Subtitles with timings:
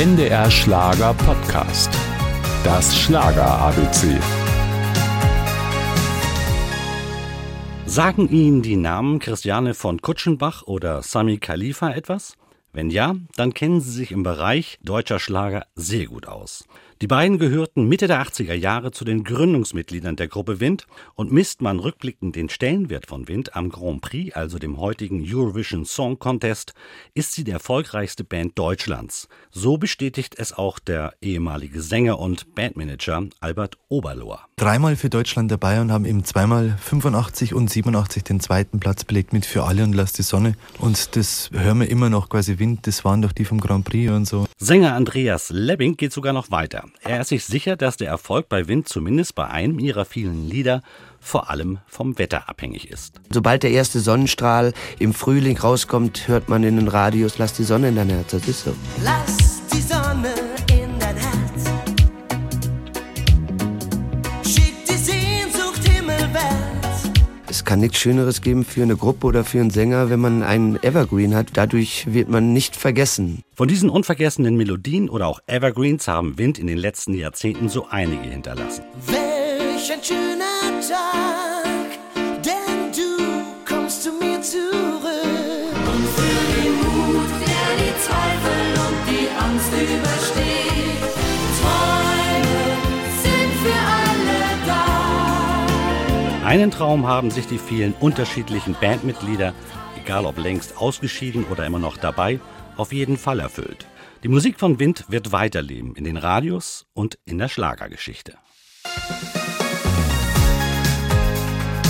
[0.00, 1.90] NDR Schlager Podcast.
[2.64, 4.18] Das Schlager ABC.
[7.84, 12.38] Sagen Ihnen die Namen Christiane von Kutschenbach oder Sami Khalifa etwas?
[12.72, 16.64] Wenn ja, dann kennen Sie sich im Bereich deutscher Schlager sehr gut aus.
[17.02, 21.62] Die beiden gehörten Mitte der 80er Jahre zu den Gründungsmitgliedern der Gruppe Wind und misst
[21.62, 26.74] man rückblickend den Stellenwert von Wind am Grand Prix, also dem heutigen Eurovision Song Contest,
[27.14, 29.28] ist sie die erfolgreichste Band Deutschlands.
[29.50, 34.40] So bestätigt es auch der ehemalige Sänger und Bandmanager Albert Oberlohr.
[34.56, 39.32] Dreimal für Deutschland dabei und haben eben zweimal 85 und 87 den zweiten Platz belegt
[39.32, 40.54] mit Für alle und Lass die Sonne.
[40.78, 44.12] Und das hören wir immer noch quasi Wind, das waren doch die vom Grand Prix
[44.12, 44.46] und so.
[44.58, 46.84] Sänger Andreas Lebbing geht sogar noch weiter.
[47.02, 50.82] Er ist sich sicher, dass der Erfolg bei Wind zumindest bei einem ihrer vielen Lieder
[51.18, 53.20] vor allem vom Wetter abhängig ist.
[53.30, 57.88] Sobald der erste Sonnenstrahl im Frühling rauskommt, hört man in den Radios, lass die Sonne
[57.88, 58.30] in dein Herz.
[58.30, 58.74] Das ist so.
[59.02, 59.39] Lass
[67.60, 70.82] Es kann nichts Schöneres geben für eine Gruppe oder für einen Sänger, wenn man einen
[70.82, 71.48] Evergreen hat.
[71.52, 73.44] Dadurch wird man nicht vergessen.
[73.54, 78.22] Von diesen unvergessenen Melodien oder auch Evergreens haben Wind in den letzten Jahrzehnten so einige
[78.22, 78.82] hinterlassen.
[79.06, 81.98] Welch ein schöner Tag,
[82.42, 83.22] denn du
[83.68, 84.64] kommst zu mir zurück.
[85.74, 90.49] Und für den Mut, der die Zweifel und die Angst übersteht.
[96.50, 99.54] Einen Traum haben sich die vielen unterschiedlichen Bandmitglieder,
[100.02, 102.40] egal ob längst ausgeschieden oder immer noch dabei,
[102.76, 103.86] auf jeden Fall erfüllt.
[104.24, 108.34] Die Musik von Wind wird weiterleben in den Radios und in der Schlagergeschichte.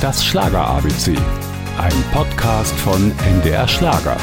[0.00, 1.14] Das Schlager ABC.
[1.76, 4.16] Ein Podcast von NDR Schlager.